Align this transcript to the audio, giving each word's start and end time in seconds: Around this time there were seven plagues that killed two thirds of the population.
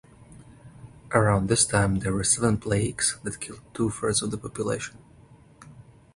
Around 1.11 1.47
this 1.47 1.63
time 1.63 1.99
there 1.99 2.11
were 2.11 2.23
seven 2.23 2.57
plagues 2.57 3.19
that 3.21 3.39
killed 3.39 3.61
two 3.75 3.91
thirds 3.91 4.23
of 4.23 4.31
the 4.31 4.37
population. 4.39 4.97